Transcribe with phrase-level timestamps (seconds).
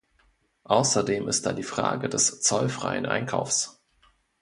[0.63, 3.83] Außerdem ist da die Frage des zollfreien Einkaufs.